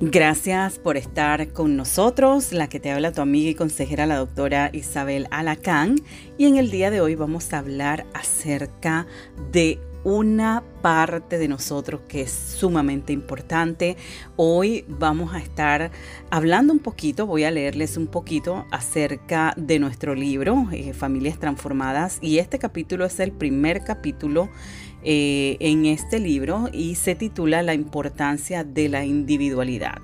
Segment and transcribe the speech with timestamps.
[0.00, 4.70] Gracias por estar con nosotros, la que te habla tu amiga y consejera la doctora
[4.72, 5.96] Isabel Alacán.
[6.36, 9.08] Y en el día de hoy vamos a hablar acerca
[9.50, 13.96] de una parte de nosotros que es sumamente importante.
[14.36, 15.90] Hoy vamos a estar
[16.30, 22.18] hablando un poquito, voy a leerles un poquito acerca de nuestro libro, eh, Familias Transformadas.
[22.20, 24.48] Y este capítulo es el primer capítulo
[25.02, 29.98] eh, en este libro y se titula La importancia de la individualidad.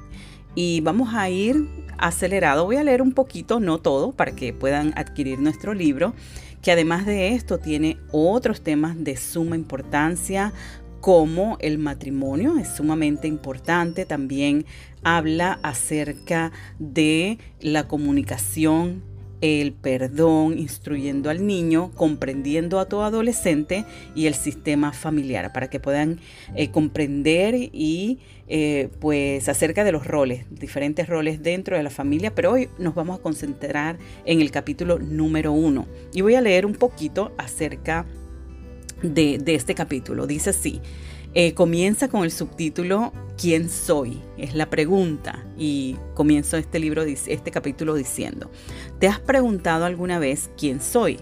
[0.55, 4.93] Y vamos a ir acelerado, voy a leer un poquito, no todo, para que puedan
[4.97, 6.15] adquirir nuestro libro,
[6.63, 10.53] que además de esto tiene otros temas de suma importancia,
[11.05, 12.57] como el matrimonio.
[12.57, 14.65] Es sumamente importante, también
[15.03, 19.03] habla acerca de la comunicación
[19.45, 23.85] el perdón, instruyendo al niño, comprendiendo a todo adolescente
[24.15, 26.19] y el sistema familiar para que puedan
[26.57, 32.35] eh, comprender y eh, pues acerca de los roles, diferentes roles dentro de la familia,
[32.35, 36.65] pero hoy nos vamos a concentrar en el capítulo número uno y voy a leer
[36.65, 38.07] un poquito acerca
[39.03, 40.27] de, de este capítulo.
[40.27, 40.81] Dice así,
[41.35, 44.23] eh, comienza con el subtítulo ¿Quién soy?
[44.39, 48.49] Es la pregunta y comienzo este libro, este capítulo diciendo,
[49.01, 51.19] ¿te has preguntado alguna vez quién soy?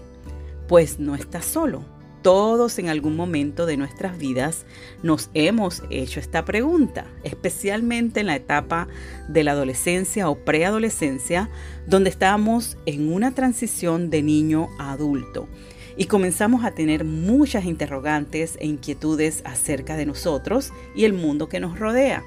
[0.67, 1.92] Pues no estás solo.
[2.23, 4.65] Todos en algún momento de nuestras vidas
[5.03, 8.87] nos hemos hecho esta pregunta, especialmente en la etapa
[9.27, 11.49] de la adolescencia o preadolescencia,
[11.85, 15.49] donde estamos en una transición de niño a adulto
[15.97, 21.59] y comenzamos a tener muchas interrogantes e inquietudes acerca de nosotros y el mundo que
[21.59, 22.23] nos rodea.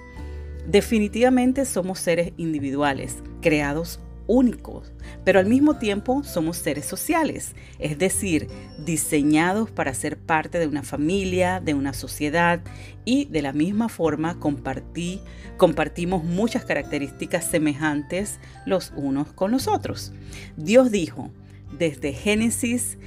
[0.66, 4.92] Definitivamente somos seres individuales, creados únicos,
[5.24, 8.48] pero al mismo tiempo somos seres sociales, es decir,
[8.84, 12.60] diseñados para ser parte de una familia, de una sociedad
[13.04, 15.20] y de la misma forma compartí,
[15.56, 20.12] compartimos muchas características semejantes los unos con los otros.
[20.56, 21.30] Dios dijo
[21.78, 22.98] desde Génesis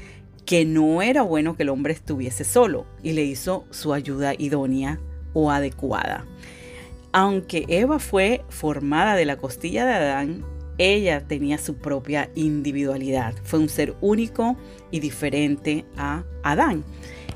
[0.45, 4.99] que no era bueno que el hombre estuviese solo y le hizo su ayuda idónea
[5.33, 6.25] o adecuada.
[7.11, 10.45] Aunque Eva fue formada de la costilla de Adán,
[10.79, 13.35] ella tenía su propia individualidad.
[13.43, 14.57] Fue un ser único
[14.89, 16.83] y diferente a Adán.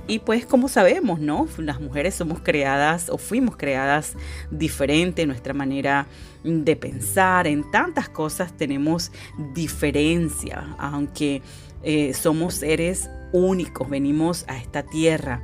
[0.08, 1.48] Y pues como sabemos, ¿no?
[1.58, 4.16] Las mujeres somos creadas o fuimos creadas
[4.52, 6.08] diferente, nuestra manera
[6.44, 9.12] de pensar, en tantas cosas tenemos
[9.53, 11.42] diferencia, aunque
[11.84, 15.42] eh, somos seres únicos, venimos a esta tierra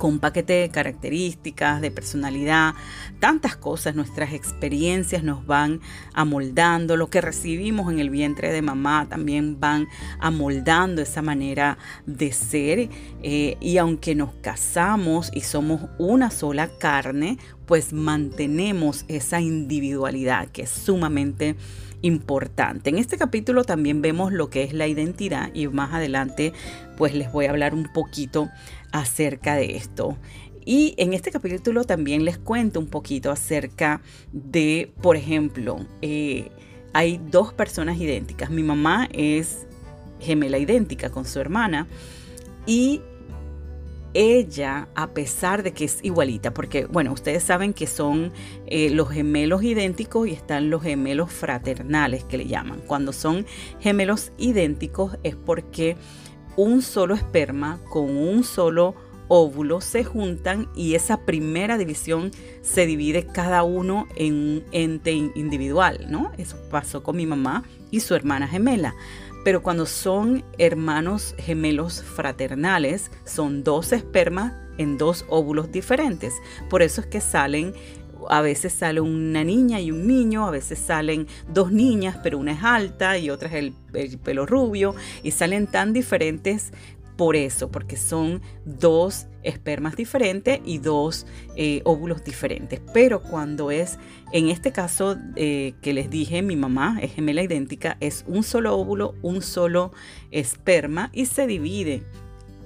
[0.00, 2.74] con un paquete de características, de personalidad,
[3.20, 5.80] tantas cosas, nuestras experiencias nos van
[6.14, 9.88] amoldando, lo que recibimos en el vientre de mamá también van
[10.18, 12.88] amoldando esa manera de ser.
[13.22, 17.36] Eh, y aunque nos casamos y somos una sola carne,
[17.66, 21.56] pues mantenemos esa individualidad que es sumamente
[22.02, 22.90] importante.
[22.90, 26.52] En este capítulo también vemos lo que es la identidad y más adelante
[26.96, 28.48] pues les voy a hablar un poquito
[28.92, 30.16] acerca de esto.
[30.64, 34.02] Y en este capítulo también les cuento un poquito acerca
[34.32, 36.50] de, por ejemplo, eh,
[36.92, 38.50] hay dos personas idénticas.
[38.50, 39.66] Mi mamá es
[40.20, 41.86] gemela idéntica con su hermana
[42.66, 43.00] y
[44.12, 48.32] ella, a pesar de que es igualita, porque bueno, ustedes saben que son
[48.66, 52.80] eh, los gemelos idénticos y están los gemelos fraternales que le llaman.
[52.86, 53.46] Cuando son
[53.78, 55.96] gemelos idénticos es porque
[56.56, 58.94] un solo esperma con un solo
[59.28, 66.06] óvulo se juntan y esa primera división se divide cada uno en un ente individual,
[66.08, 66.32] ¿no?
[66.36, 67.62] Eso pasó con mi mamá
[67.92, 68.94] y su hermana gemela.
[69.44, 76.34] Pero cuando son hermanos gemelos fraternales, son dos espermas en dos óvulos diferentes.
[76.68, 77.72] Por eso es que salen,
[78.28, 82.52] a veces sale una niña y un niño, a veces salen dos niñas, pero una
[82.52, 86.72] es alta y otra es el, el pelo rubio, y salen tan diferentes
[87.20, 92.80] por eso, porque son dos espermas diferentes y dos eh, óvulos diferentes.
[92.94, 93.98] Pero cuando es,
[94.32, 98.74] en este caso eh, que les dije, mi mamá es gemela idéntica, es un solo
[98.74, 99.92] óvulo, un solo
[100.30, 102.04] esperma y se divide.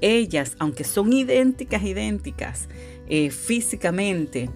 [0.01, 2.69] Ellas, aunque son idénticas, idénticas
[3.09, 4.51] eh, físicamente,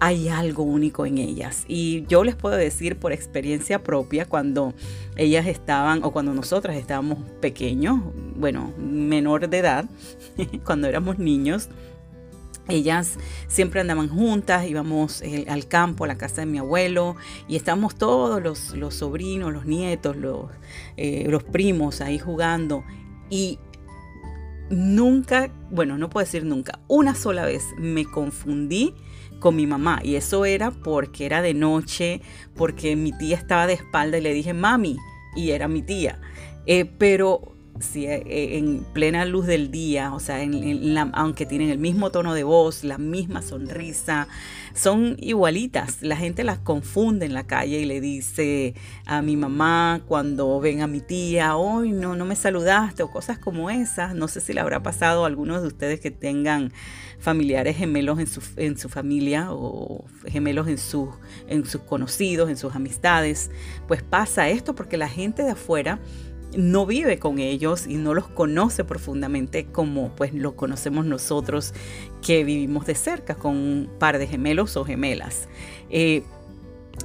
[0.00, 1.64] hay algo único en ellas.
[1.68, 4.74] Y yo les puedo decir por experiencia propia, cuando
[5.16, 8.00] ellas estaban o cuando nosotras estábamos pequeños,
[8.36, 9.86] bueno, menor de edad,
[10.64, 11.68] cuando éramos niños,
[12.68, 17.16] ellas siempre andaban juntas, íbamos eh, al campo, a la casa de mi abuelo,
[17.48, 20.50] y estábamos todos los, sobrinos, los nietos, los,
[20.96, 22.84] eh, los primos ahí jugando.
[23.30, 23.58] Y
[24.68, 28.94] nunca, bueno, no puedo decir nunca, una sola vez me confundí
[29.46, 32.20] con mi mamá y eso era porque era de noche,
[32.56, 34.96] porque mi tía estaba de espalda y le dije mami
[35.36, 36.20] y era mi tía.
[36.66, 41.70] Eh, pero si eh, eh, en plena luz del día, o sea, en, aunque tienen
[41.70, 44.28] el mismo tono de voz, la misma sonrisa,
[44.74, 46.02] son igualitas.
[46.02, 48.74] La gente las confunde en la calle y le dice
[49.06, 53.38] a mi mamá cuando ven a mi tía, hoy no, no me saludaste o cosas
[53.38, 54.14] como esas.
[54.14, 56.72] No sé si le habrá pasado a algunos de ustedes que tengan
[57.18, 61.08] familiares gemelos en su, en su familia o gemelos en, sus
[61.48, 63.50] en sus conocidos, en sus amistades.
[63.88, 65.98] Pues pasa esto porque la gente de afuera
[66.56, 71.74] no vive con ellos y no los conoce profundamente como pues lo conocemos nosotros
[72.22, 75.48] que vivimos de cerca con un par de gemelos o gemelas.
[75.90, 76.22] Eh,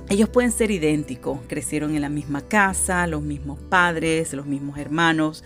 [0.10, 5.44] ellos pueden ser idénticos, crecieron en la misma casa, los mismos padres, los mismos hermanos,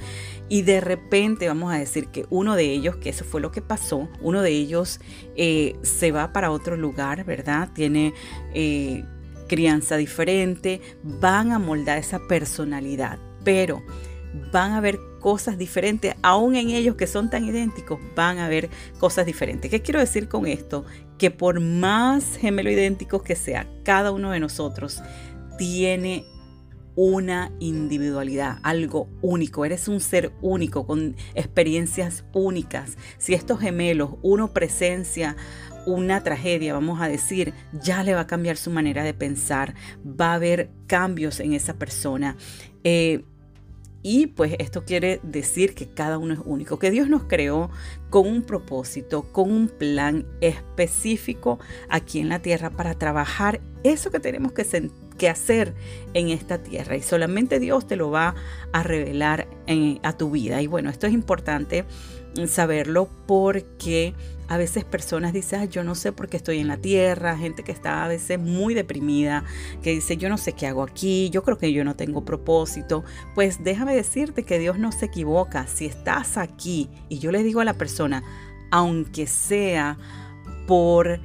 [0.50, 3.62] y de repente vamos a decir que uno de ellos, que eso fue lo que
[3.62, 5.00] pasó, uno de ellos
[5.36, 7.70] eh, se va para otro lugar, ¿verdad?
[7.74, 8.14] Tiene
[8.54, 9.04] eh,
[9.48, 13.82] crianza diferente, van a moldar esa personalidad pero
[14.52, 18.70] van a ver cosas diferentes, aún en ellos que son tan idénticos, van a ver
[19.00, 19.72] cosas diferentes.
[19.72, 20.86] ¿Qué quiero decir con esto?
[21.18, 25.02] Que por más gemelo idénticos que sea, cada uno de nosotros
[25.58, 26.26] tiene
[26.96, 29.66] una individualidad, algo único.
[29.66, 32.98] Eres un ser único, con experiencias únicas.
[33.18, 35.36] Si estos gemelos, uno presencia
[35.86, 40.32] una tragedia, vamos a decir, ya le va a cambiar su manera de pensar, va
[40.32, 42.38] a haber cambios en esa persona.
[42.84, 43.24] Eh,
[44.08, 47.72] y pues esto quiere decir que cada uno es único, que Dios nos creó
[48.12, 51.58] con un propósito, con un plan específico
[51.90, 55.74] aquí en la tierra para trabajar eso que tenemos que, que hacer
[56.14, 56.96] en esta tierra.
[56.96, 58.36] Y solamente Dios te lo va
[58.74, 59.48] a revelar
[60.04, 60.62] a tu vida.
[60.62, 61.84] Y bueno, esto es importante
[62.48, 64.14] saberlo porque
[64.48, 67.72] a veces personas dicen, yo no sé por qué estoy en la tierra, gente que
[67.72, 69.44] está a veces muy deprimida,
[69.82, 73.04] que dice, yo no sé qué hago aquí, yo creo que yo no tengo propósito.
[73.34, 75.66] Pues déjame decirte que Dios no se equivoca.
[75.68, 78.24] Si estás aquí, y yo le digo a la persona,
[78.70, 79.98] aunque sea
[80.68, 81.20] por eh,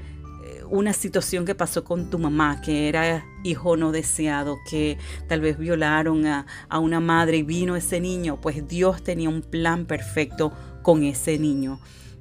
[0.71, 4.97] una situación que pasó con tu mamá, que era hijo no deseado, que
[5.29, 9.43] tal vez violaron a, a una madre y vino ese niño, pues Dios tenía un
[9.43, 11.81] plan perfecto con ese niño.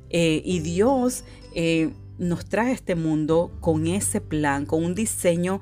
[0.09, 1.23] Eh, y Dios
[1.53, 5.61] eh, nos trae a este mundo con ese plan, con un diseño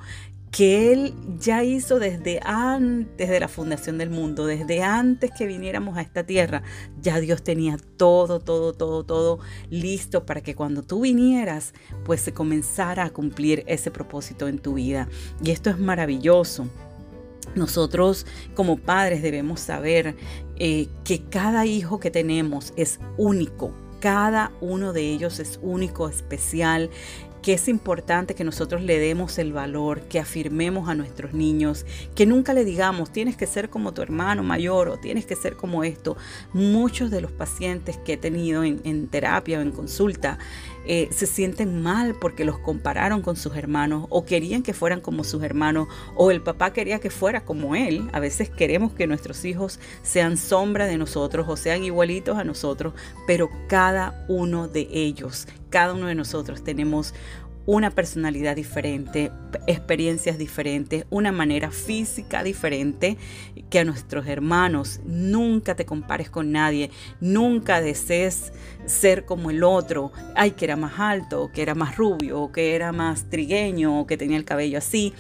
[0.52, 5.98] que Él ya hizo desde antes de la fundación del mundo, desde antes que viniéramos
[5.98, 6.64] a esta tierra.
[7.02, 9.40] Ya Dios tenía todo, todo, todo, todo
[9.70, 11.74] listo para que cuando tú vinieras,
[12.06, 15.10] pues se comenzara a cumplir ese propósito en tu vida.
[15.44, 16.68] Y esto es maravilloso.
[17.56, 20.16] Nosotros como padres debemos saber
[20.58, 26.92] eh, que cada hijo que tenemos es único, cada uno de ellos es único, especial,
[27.42, 32.26] que es importante que nosotros le demos el valor, que afirmemos a nuestros niños, que
[32.26, 35.86] nunca le digamos, tienes que ser como tu hermano mayor o tienes que ser como
[35.86, 36.18] esto.
[36.52, 40.40] Muchos de los pacientes que he tenido en, terapia o en consulta
[40.88, 45.24] eh, se sienten mal porque los compararon con sus hermanos o querían que fueran como
[45.24, 48.10] sus hermanos o el papá quería que fuera como él.
[48.14, 52.94] A veces queremos que nuestros hijos sean sombra de nosotros o sean igualitos a nosotros,
[53.26, 57.14] pero cada uno de ellos, cada uno de nosotros tenemos
[57.68, 59.30] una personalidad diferente,
[59.68, 63.18] experiencias diferentes, una manera física diferente
[63.70, 65.02] que a nuestros hermanos.
[65.06, 68.54] Nunca te compares con nadie, nunca desees
[68.86, 72.74] ser como el otro, ay que era más alto, que era más rubio, o que
[72.74, 75.14] era más trigueño, o que tenía el cabello así.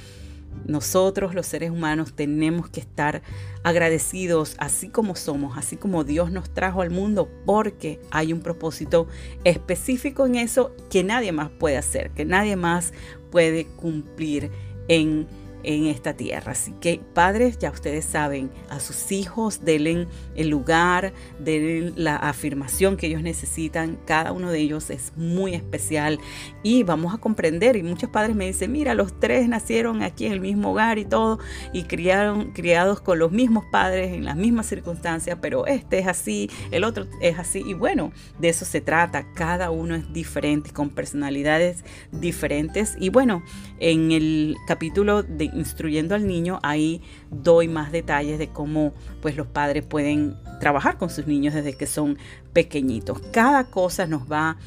[0.66, 3.22] Nosotros los seres humanos tenemos que estar
[3.64, 9.08] agradecidos así como somos, así como Dios nos trajo al mundo, porque hay un propósito
[9.44, 12.94] específico en eso que nadie más puede hacer, que nadie más
[13.32, 14.52] puede cumplir
[14.88, 15.28] en
[15.68, 16.54] en esta tierra.
[16.54, 22.96] Así que padres, ya ustedes saben, a sus hijos denle el lugar, denle la afirmación
[22.96, 24.00] que ellos necesitan.
[24.06, 26.20] Cada uno de ellos es muy especial
[26.64, 27.76] y vamos a comprender.
[27.76, 31.06] Y muchos padres me dicen, mira, los tres nacieron aquí en el mismo hogar y
[31.06, 31.40] todo,
[31.74, 36.50] y criaron, criados con los mismos padres en las mismas circunstancias, pero este es así,
[36.72, 37.62] el otro es así.
[37.68, 39.34] Y bueno, de eso se trata.
[39.34, 41.84] Cada uno es diferente, con personalidades
[42.14, 42.96] diferentes.
[43.00, 43.44] Y bueno,
[43.80, 49.48] en el capítulo de instruyendo al niño, ahí doy más detalles de cómo pues los
[49.48, 52.18] padres pueden trabajar con sus niños desde que son
[52.54, 53.20] pequeñitos.
[53.32, 54.58] Cada cosa nos va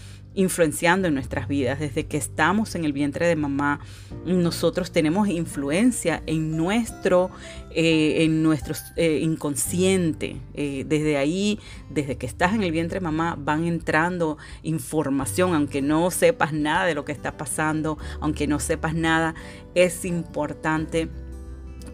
[0.40, 1.78] influenciando en nuestras vidas.
[1.78, 3.80] Desde que estamos en el vientre de mamá,
[4.24, 7.30] nosotros tenemos influencia en nuestro,
[7.70, 10.36] eh, en nuestro eh, inconsciente.
[10.54, 15.82] Eh, desde ahí, desde que estás en el vientre de mamá, van entrando información, aunque
[15.82, 19.34] no sepas nada de lo que está pasando, aunque no sepas nada,
[19.74, 21.08] es importante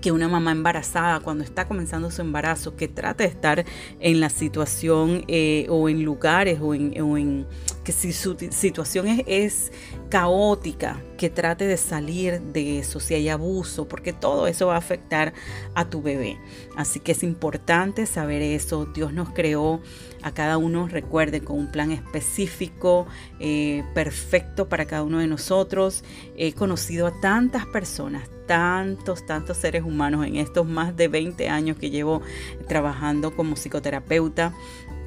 [0.00, 3.64] que una mamá embarazada cuando está comenzando su embarazo, que trate de estar
[4.00, 7.46] en la situación eh, o en lugares o en,
[7.84, 9.72] que si su situación es,
[10.08, 14.78] caótica, que trate de salir de eso, si hay abuso, porque todo eso va a
[14.78, 15.32] afectar
[15.74, 16.38] a tu bebé.
[16.76, 18.86] Así que es importante saber eso.
[18.86, 19.80] Dios nos creó
[20.22, 23.06] a cada uno, recuerden, con un plan específico,
[23.40, 26.04] eh, perfecto para cada uno de nosotros.
[26.36, 31.76] He conocido a tantas personas, tantos, tantos seres humanos en estos más de 20 años
[31.78, 32.22] que llevo
[32.68, 34.52] trabajando como psicoterapeuta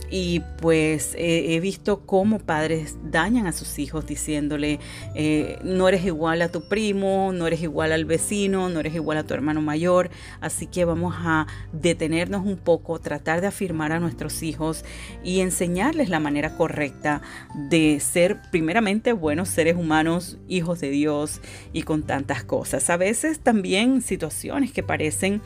[0.10, 4.80] y pues he visto cómo padres dañan a sus hijos diciéndole,
[5.16, 9.18] eh, no eres igual a tu primo, no eres igual al vecino, no eres igual
[9.18, 10.10] a tu hermano mayor,
[10.42, 14.84] así que vamos a detenernos un poco, tratar de afirmar a nuestros hijos
[15.24, 17.22] y enseñarles la manera correcta
[17.70, 21.42] de ser primeramente buenos seres humanos, hijos de Dios
[21.74, 22.90] y con tantas cosas.
[22.90, 25.42] A veces también situaciones que parecen...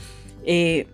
[0.45, 0.87] Eh,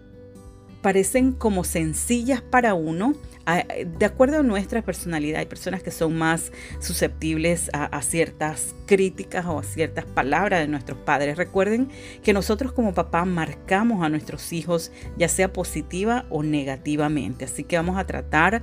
[0.82, 3.14] parecen como sencillas para uno,
[3.46, 9.60] de acuerdo a nuestra personalidad, hay personas que son más susceptibles a, ciertas críticas o
[9.60, 11.38] a ciertas palabras de nuestros padres.
[11.38, 11.90] Recuerden
[12.24, 17.46] que nosotros como papá marcamos a nuestros hijos, ya sea positiva o negativamente.
[17.46, 18.62] Así que vamos a tratar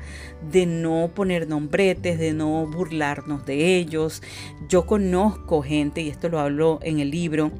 [0.51, 4.23] de no poner nombretes, de no burlarnos de ellos.
[4.69, 7.51] Yo conozco gente, y esto lo hablo en el libro,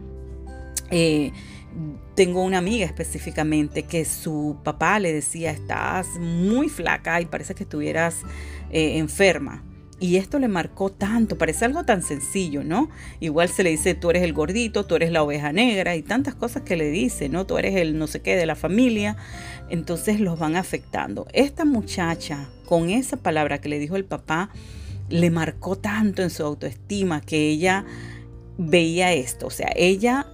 [0.91, 1.33] eh,
[2.15, 7.65] tengo una amiga específicamente que su papá le decía, estás muy flaca y parece que
[7.65, 8.23] estuvieras
[8.71, 9.63] eh, enferma.
[9.99, 12.91] Y esto le marcó tanto, parece algo tan sencillo, ¿no?
[13.19, 16.35] Igual se le dice, tú eres el gordito, tú eres la oveja negra y tantas
[16.35, 17.47] cosas que le dice, ¿no?
[17.47, 19.17] Tú eres el no sé qué de la familia.
[19.71, 21.27] Entonces los van afectando.
[21.33, 24.51] Esta muchacha, con esa palabra que le dijo el papá,
[25.09, 27.87] le marcó tanto en su autoestima que ella
[28.59, 29.47] veía esto.
[29.47, 30.27] O sea, ella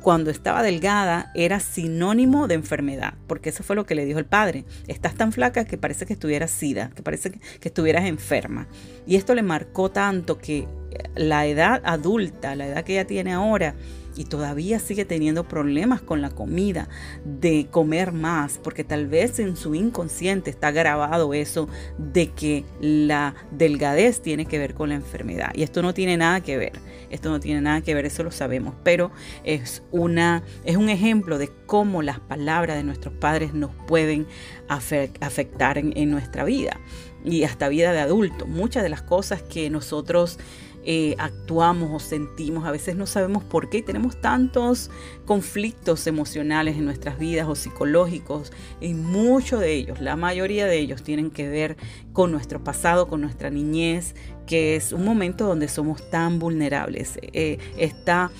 [0.00, 4.24] cuando estaba delgada era sinónimo de enfermedad, porque eso fue lo que le dijo el
[4.24, 4.64] padre.
[4.88, 8.66] Estás tan flaca que parece que estuvieras sida, que parece que estuvieras enferma.
[9.06, 10.66] Y esto le marcó tanto que
[11.14, 13.74] la edad adulta, la edad que ella tiene ahora,
[14.20, 16.90] y todavía sigue teniendo problemas con la comida,
[17.24, 23.34] de comer más, porque tal vez en su inconsciente está grabado eso de que la
[23.50, 25.52] delgadez tiene que ver con la enfermedad.
[25.54, 26.72] Y esto no tiene nada que ver,
[27.08, 29.10] esto no tiene nada que ver, eso lo sabemos, pero
[29.42, 34.26] es, una, es un ejemplo de cómo las palabras de nuestros padres nos pueden
[34.68, 36.78] afectar en, en nuestra vida
[37.24, 38.46] y hasta vida de adulto.
[38.46, 40.38] Muchas de las cosas que nosotros
[40.84, 44.90] eh, actuamos o sentimos, a veces no sabemos por qué tenemos tantos
[45.26, 51.02] conflictos emocionales en nuestras vidas o psicológicos y muchos de ellos, la mayoría de ellos
[51.02, 51.76] tienen que ver
[52.12, 54.14] con nuestro pasado, con nuestra niñez,
[54.46, 57.18] que es un momento donde somos tan vulnerables.
[57.22, 58.30] Eh, está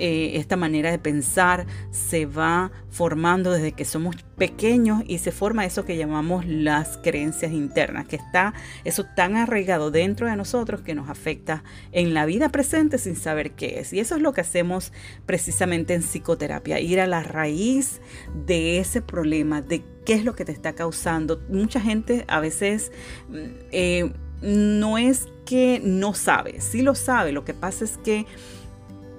[0.00, 5.66] eh, esta manera de pensar se va formando desde que somos pequeños y se forma
[5.66, 8.54] eso que llamamos las creencias internas, que está
[8.84, 13.52] eso tan arraigado dentro de nosotros que nos afecta en la vida presente sin saber
[13.52, 13.92] qué es.
[13.92, 14.92] Y eso es lo que hacemos
[15.26, 18.00] precisamente en psicoterapia, ir a la raíz
[18.46, 21.42] de ese problema, de qué es lo que te está causando.
[21.50, 22.90] Mucha gente a veces...
[23.28, 28.26] Mm, eh, no es que no sabe, sí lo sabe, lo que pasa es que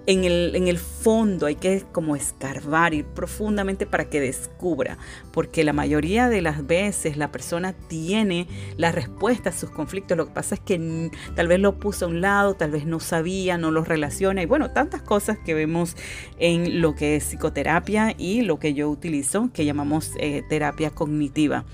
[0.08, 0.24] en
[0.68, 4.98] el, fondo hay que como escarbar, ir profundamente para que descubra,
[5.32, 10.28] porque la mayoría de las veces la persona tiene la respuesta a sus conflictos, lo
[10.28, 13.58] que pasa es que tal vez lo puso a un lado, tal vez no sabía,
[13.58, 15.96] no lo relaciona y bueno, tantas cosas que vemos
[16.38, 21.66] en lo que es psicoterapia y lo que yo utilizo, que llamamos eh, terapia cognitiva.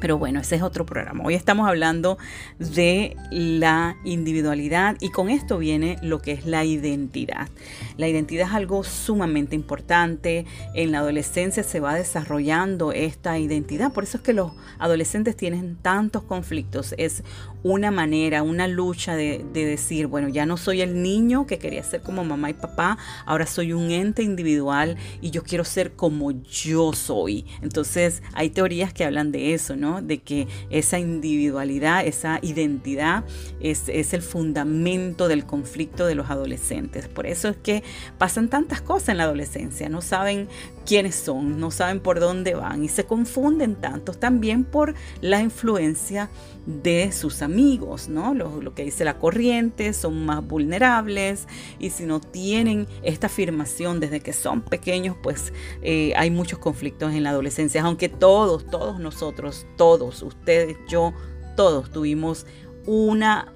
[0.00, 1.24] Pero bueno, ese es otro programa.
[1.24, 2.18] Hoy estamos hablando
[2.58, 7.48] de la individualidad y con esto viene lo que es la identidad.
[7.96, 10.46] La identidad es algo sumamente importante.
[10.74, 13.92] En la adolescencia se va desarrollando esta identidad.
[13.92, 16.94] Por eso es que los adolescentes tienen tantos conflictos.
[16.96, 17.22] Es
[17.62, 22.02] una manera, una lucha de, decir, bueno, ya no soy el niño que quería ser
[22.02, 26.92] como mamá y papá, ahora soy un ente individual y yo quiero ser como yo
[26.92, 27.46] soy.
[27.60, 30.00] Entonces hay teorías que hablan de eso, ¿no?
[30.00, 33.24] De que esa individualidad, esa identidad
[33.60, 37.06] es, el fundamento del conflicto de los adolescentes.
[37.06, 37.84] Por eso es que
[38.18, 40.48] pasan tantas cosas en la adolescencia, no saben
[40.86, 46.30] quiénes son, no saben por dónde van y se confunden tantos también por la influencia
[46.66, 48.32] de sus amigos amigos, ¿no?
[48.32, 51.48] Lo, que dice la corriente, son más vulnerables
[51.80, 55.52] y si no tienen esta afirmación desde que son pequeños, pues
[55.82, 61.12] eh, hay muchos conflictos en la adolescencia, aunque todos, todos nosotros, todos, ustedes, yo,
[61.56, 62.46] todos tuvimos
[62.86, 63.52] una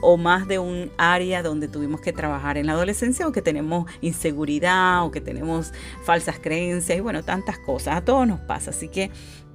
[0.00, 3.90] o más de un área donde tuvimos que trabajar en la adolescencia o que tenemos
[4.00, 5.72] inseguridad o que tenemos
[6.04, 7.96] falsas creencias y bueno, tantas cosas.
[7.96, 9.10] A todos nos pasa, así que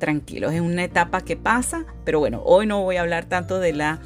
[0.05, 3.73] tranquilos, es una etapa que pasa, pero bueno, hoy no voy a hablar tanto de
[3.73, 3.99] la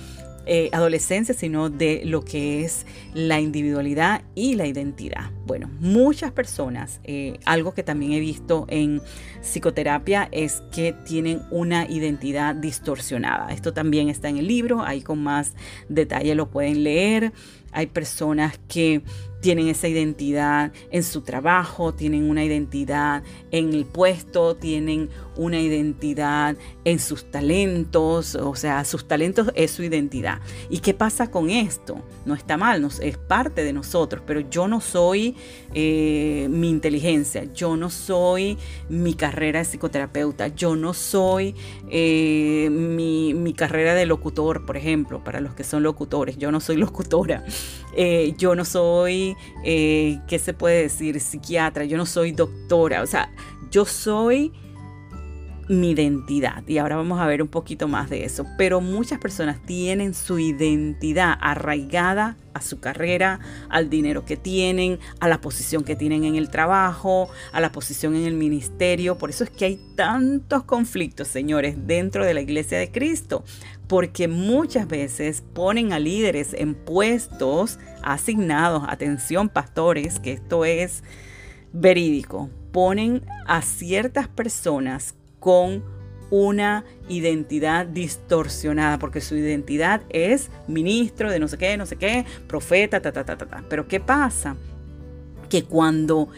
[0.46, 5.30] eh, adolescencia, sino de lo que es la individualidad y la identidad.
[5.46, 9.02] Bueno, muchas personas, eh, algo que también he visto en
[9.42, 13.52] psicoterapia es que tienen una identidad distorsionada.
[13.52, 15.54] Esto también está en el libro, ahí con más
[15.90, 17.34] detalle lo pueden leer.
[17.72, 19.04] Hay personas que
[19.42, 26.58] tienen esa identidad en su trabajo, tienen una identidad en el puesto, tienen una identidad
[26.84, 30.40] en sus talentos, o sea, sus talentos es su identidad.
[30.70, 32.02] ¿Y qué pasa con esto?
[32.26, 35.36] No está mal, es parte de nosotros, pero yo no soy
[35.74, 38.58] eh, mi inteligencia, yo no soy
[38.90, 41.56] mi carrera de psicoterapeuta, yo no soy
[41.90, 46.60] eh, mi, mi, carrera de locutor, por ejemplo, para los que son locutores, yo no
[46.60, 47.46] soy locutora,
[47.96, 51.20] eh, yo no soy, ¿qué se puede decir?
[51.20, 53.32] Psiquiatra, yo no soy doctora, o sea,
[53.72, 54.52] yo soy
[55.70, 56.68] mi identidad.
[56.68, 58.46] Y ahora vamos a ver un poquito más de eso.
[58.58, 63.40] Pero muchas personas tienen su identidad arraigada a su carrera,
[63.70, 68.16] al dinero que tienen, a la posición que tienen en el trabajo, a la posición
[68.16, 69.18] en el ministerio.
[69.20, 73.44] Por eso es que hay tantos conflictos, señores, dentro de la iglesia de Cristo.
[73.90, 81.04] Porque muchas veces ponen a líderes en puestos asignados, atención pastores, que esto es
[81.74, 85.84] verídico, ponen a ciertas personas con
[86.30, 92.26] una identidad distorsionada, porque su identidad es ministro de no sé qué, no sé qué,
[92.48, 93.64] profeta, ta, ta, ta, ta, ta.
[93.68, 94.56] Pero ¿qué pasa?
[95.50, 96.30] Que cuando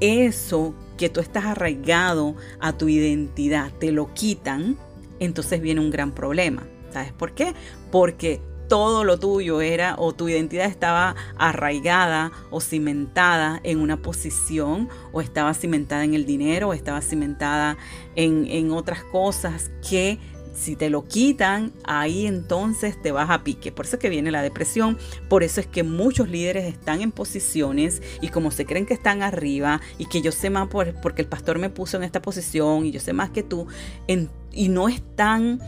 [0.00, 4.76] eso que tú estás arraigado a tu identidad te lo quitan,
[5.20, 6.66] entonces viene un gran problema.
[6.94, 7.54] ¿Sabes por qué?
[7.90, 14.88] Porque todo lo tuyo era o tu identidad estaba arraigada o cimentada en una posición
[15.12, 17.76] o estaba cimentada en el dinero o estaba cimentada
[18.14, 20.20] en, otras cosas que
[20.54, 23.72] si te lo quitan, ahí entonces te vas a pique.
[23.72, 24.96] Por eso es que viene la depresión,
[25.28, 29.22] por eso es que muchos líderes están en posiciones y como se creen que están
[29.22, 32.92] arriba y que yo sé más porque el pastor me puso en esta posición y
[32.92, 33.66] yo sé más que tú,
[34.06, 35.60] y no están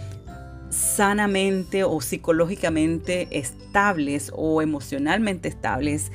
[0.71, 6.11] sanamente o psicológicamente estables o emocionalmente estables,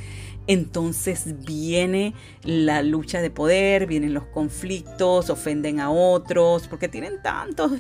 [0.47, 7.71] entonces viene la lucha de poder, vienen los conflictos, ofenden a otros, porque tienen tantos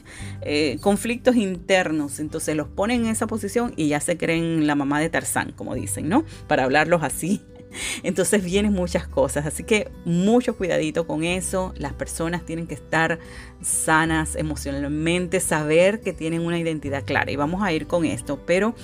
[0.41, 4.99] eh, conflictos internos, entonces los ponen en esa posición y ya se creen la mamá
[4.99, 6.23] de Tarzán, como dicen, ¿no?
[6.47, 7.41] Para hablarlos así
[8.03, 11.73] entonces vienen muchas cosas, así que mucho cuidadito con eso.
[11.77, 13.19] Las personas tienen que estar
[13.61, 18.75] sanas emocionalmente, saber que tienen una identidad clara y vamos a ir con esto, pero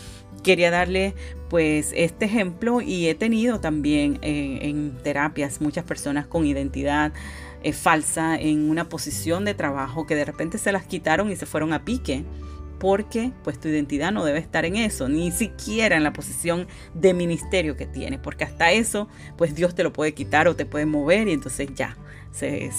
[0.44, 1.14] quería darle
[1.50, 7.12] pues este ejemplo y he tenido también eh, en terapias muchas personas con identidad
[7.64, 11.46] eh, falsa en una posición de trabajo que de repente se las quitaron y se
[11.46, 12.24] fueron a pique
[12.80, 17.14] porque pues tu identidad no debe estar en eso, ni siquiera en la posición de
[17.14, 20.86] ministerio que tienes, porque hasta eso pues Dios te lo puede quitar o te puede
[20.86, 21.98] mover y entonces ya
[22.32, 22.72] se,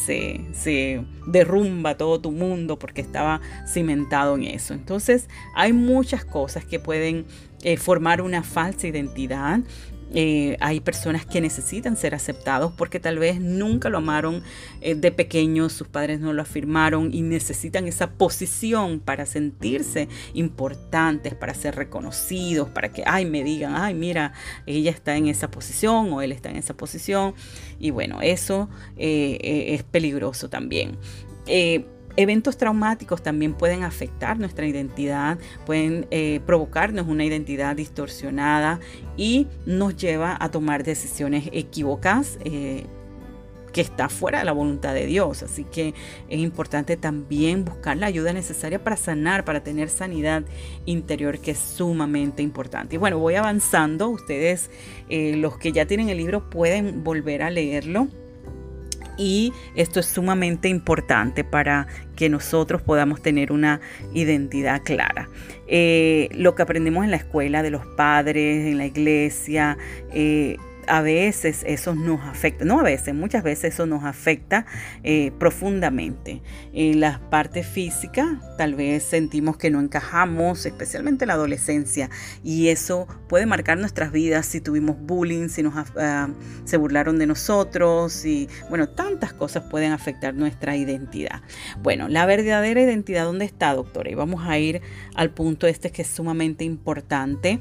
[0.52, 4.74] se, derrumba todo tu mundo porque estaba cimentado en eso.
[4.74, 7.26] Entonces hay muchas cosas que pueden
[7.62, 9.60] eh, formar una falsa identidad
[10.14, 14.42] eh, hay personas que necesitan ser aceptados porque tal vez nunca lo amaron
[14.80, 21.34] eh, de pequeños, sus padres no lo afirmaron y necesitan esa posición para sentirse importantes,
[21.34, 24.32] para ser reconocidos, para que, ay, me digan, ay, mira,
[24.66, 27.34] ella está en esa posición o él está en esa posición.
[27.78, 30.96] Y bueno, eso eh, es peligroso también.
[32.20, 38.80] Eventos traumáticos también pueden afectar nuestra identidad, pueden eh, provocarnos una identidad distorsionada
[39.16, 42.40] y nos lleva a tomar decisiones equivocadas.
[42.44, 42.86] Eh,
[43.72, 45.44] que está fuera de la voluntad de Dios.
[45.44, 45.94] Así que
[46.28, 50.42] es importante también buscar la ayuda necesaria para sanar, para tener sanidad
[50.86, 52.96] interior, que es sumamente importante.
[52.96, 54.08] Y bueno, voy avanzando.
[54.08, 54.70] Ustedes,
[55.08, 58.08] eh, los que ya tienen el libro, pueden volver a leerlo
[59.18, 63.80] y esto es sumamente importante para que nosotros podamos tener una
[64.14, 65.28] identidad clara.
[65.66, 69.76] Eh, lo que aprendemos en la escuela, de los padres, en la iglesia,
[70.12, 70.56] eh,
[70.88, 74.66] a veces eso nos afecta, no a veces, muchas veces eso nos afecta
[75.02, 76.42] eh, profundamente.
[76.72, 82.10] En la parte física, tal vez sentimos que no encajamos, especialmente en la adolescencia,
[82.42, 86.28] y eso puede marcar nuestras vidas si tuvimos bullying, si nos, ah,
[86.64, 91.42] se burlaron de nosotros, y bueno, tantas cosas pueden afectar nuestra identidad.
[91.82, 94.10] Bueno, la verdadera identidad, ¿dónde está, doctora?
[94.10, 94.80] Y vamos a ir
[95.14, 97.60] al punto este que es sumamente importante.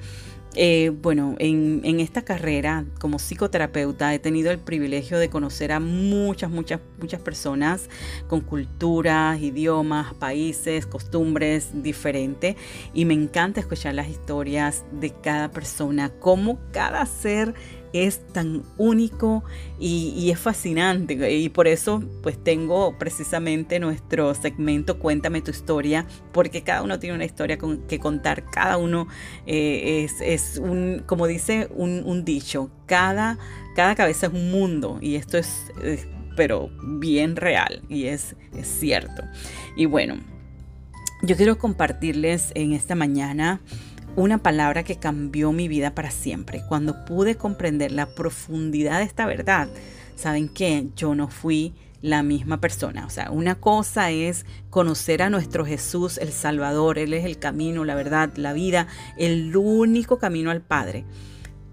[0.60, 6.50] Eh, bueno, en, esta carrera como psicoterapeuta he tenido el privilegio de conocer a muchas,
[6.50, 7.92] muchas, muchas personas
[8.28, 12.56] con culturas, idiomas, países, costumbres diferentes
[12.92, 17.54] y me encanta escuchar las historias de cada persona, cómo cada ser
[17.94, 19.44] es tan único
[19.80, 21.32] y, es fascinante.
[21.32, 27.16] Y por eso pues tengo precisamente nuestro segmento Cuéntame tu historia, porque cada uno tiene
[27.16, 29.08] una historia que contar, cada uno
[29.46, 33.38] eh, es, un, como dice un, dicho, cada,
[33.76, 35.72] cada cabeza es un mundo y esto es,
[36.36, 39.24] pero bien real y es, es cierto.
[39.76, 40.18] Y bueno,
[41.24, 43.60] yo quiero compartirles en esta mañana
[44.18, 46.64] una palabra que cambió mi vida para siempre.
[46.68, 49.70] Cuando pude comprender la profundidad de esta verdad,
[50.16, 50.88] ¿saben qué?
[50.96, 53.06] Yo no fui la misma persona.
[53.06, 56.98] O sea, una cosa es conocer a nuestro Jesús, el Salvador.
[56.98, 58.88] Él es el camino, la verdad, la vida,
[59.20, 61.06] el único camino al Padre.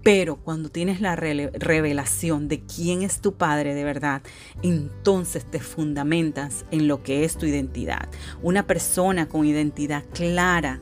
[0.03, 4.21] Pero cuando tienes la revelación de quién es tu Padre de verdad,
[4.61, 8.07] entonces te fundamentas en lo que es tu identidad.
[8.43, 10.79] Una persona con identidad clara,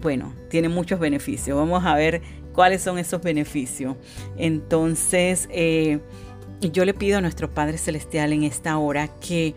[0.00, 1.56] bueno, tiene muchos beneficios.
[1.56, 3.96] Vamos a ver cuáles son esos beneficios.
[4.36, 6.00] Entonces, eh,
[6.60, 9.54] yo le pido a nuestro Padre Celestial en esta hora que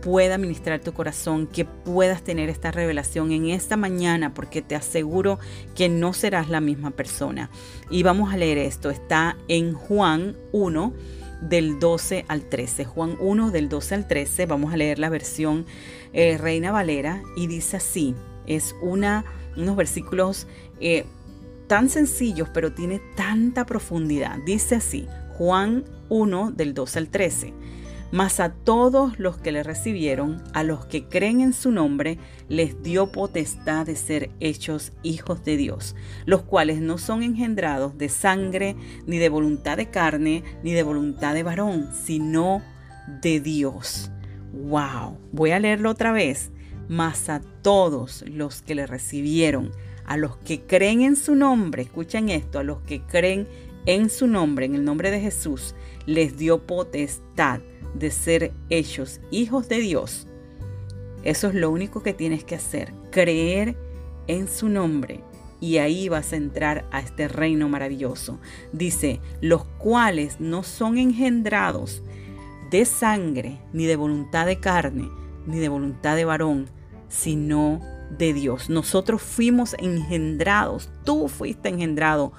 [0.00, 5.38] pueda ministrar tu corazón, que puedas tener esta revelación en esta mañana, porque te aseguro
[5.74, 7.50] que no serás la misma persona.
[7.90, 10.94] Y vamos a leer esto, está en Juan 1
[11.42, 12.84] del 12 al 13.
[12.84, 15.66] Juan 1 del 12 al 13, vamos a leer la versión
[16.12, 18.14] eh, Reina Valera y dice así,
[18.46, 19.24] es una
[19.56, 20.46] unos versículos
[20.80, 21.04] eh,
[21.66, 24.38] tan sencillos, pero tiene tanta profundidad.
[24.44, 25.06] Dice así,
[25.38, 27.54] Juan 1 del 12 al 13.
[28.12, 32.82] Mas a todos los que le recibieron, a los que creen en su nombre, les
[32.82, 35.94] dio potestad de ser hechos hijos de Dios,
[36.26, 38.74] los cuales no son engendrados de sangre,
[39.06, 42.62] ni de voluntad de carne, ni de voluntad de varón, sino
[43.22, 44.10] de Dios.
[44.52, 45.18] ¡Wow!
[45.30, 46.50] Voy a leerlo otra vez
[46.90, 49.70] mas a todos los que le recibieron,
[50.06, 53.46] a los que creen en su nombre, escuchen esto, a los que creen
[53.86, 55.76] en su nombre, en el nombre de Jesús,
[56.06, 57.60] les dio potestad
[57.94, 60.26] de ser hechos hijos de Dios.
[61.22, 63.76] Eso es lo único que tienes que hacer, creer
[64.26, 65.20] en su nombre.
[65.60, 68.40] Y ahí vas a entrar a este reino maravilloso.
[68.72, 72.02] Dice, los cuales no son engendrados
[72.72, 75.08] de sangre, ni de voluntad de carne,
[75.46, 76.68] ni de voluntad de varón,
[77.10, 77.82] sino
[78.16, 78.70] de Dios.
[78.70, 82.32] Nosotros fuimos engendrados, tú fuiste engendrado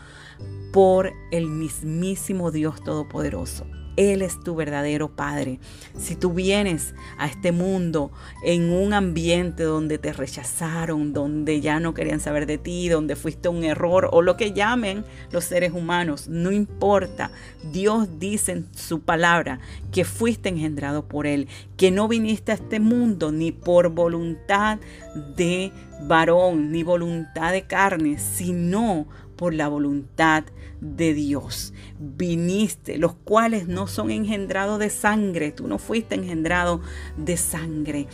[0.74, 3.68] por el mismísimo Dios Todopoderoso.
[3.96, 5.60] Él es tu verdadero Padre.
[5.98, 8.12] Si tú vienes a este mundo
[8.44, 13.50] en un ambiente donde te rechazaron, donde ya no querían saber de ti, donde fuiste
[13.50, 17.32] un error o lo que llamen los seres humanos, no importa.
[17.72, 19.60] Dios dice en su palabra
[19.92, 24.80] que fuiste engendrado por Él, que no viniste a este mundo ni por voluntad
[25.36, 25.72] de
[26.08, 29.08] varón, ni voluntad de carne, sino
[29.42, 30.44] por la voluntad
[30.82, 31.74] de Dios.
[31.98, 36.80] Viniste, los cuales no son engendrados de sangre, tú no fuiste engendrado
[37.18, 38.06] de sangre.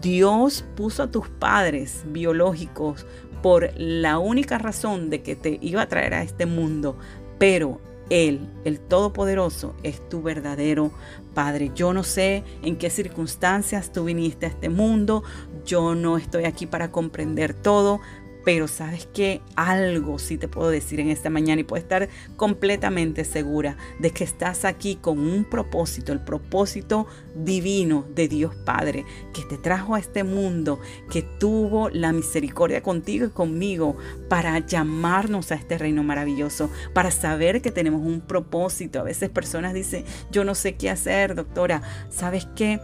[0.00, 3.04] Dios puso a tus padres biológicos
[3.42, 6.96] por la única razón de que te iba a traer a este mundo,
[7.38, 10.90] pero él, el Todopoderoso, es tu verdadero
[11.34, 11.70] Padre.
[11.74, 15.22] Yo no sé en qué circunstancias tú viniste a este mundo,
[15.64, 18.00] yo no estoy aquí para comprender todo,
[18.44, 23.24] pero sabes que algo sí te puedo decir en esta mañana y puedo estar completamente
[23.24, 29.42] segura de que estás aquí con un propósito, el propósito divino de Dios Padre, que
[29.42, 33.96] te trajo a este mundo, que tuvo la misericordia contigo y conmigo
[34.28, 39.00] para llamarnos a este reino maravilloso, para saber que tenemos un propósito.
[39.00, 41.82] A veces personas dicen, yo no sé qué hacer, doctora.
[42.10, 42.80] ¿Sabes qué?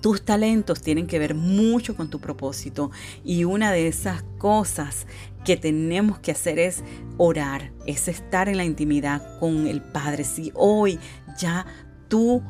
[0.00, 2.90] Tus talentos tienen que ver mucho con tu propósito
[3.24, 5.06] y una de esas cosas
[5.44, 6.82] que tenemos que hacer es
[7.18, 10.24] orar, es estar en la intimidad con el Padre.
[10.24, 10.98] Si hoy
[11.38, 11.66] ya
[12.08, 12.42] tú